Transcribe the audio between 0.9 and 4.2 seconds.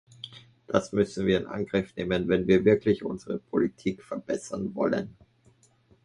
müssen wir in Angriff nehmen, wenn wir wirklich unsere Politik